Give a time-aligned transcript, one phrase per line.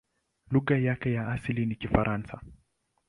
[0.51, 2.41] Lugha yake ya asili ni Kifaransa.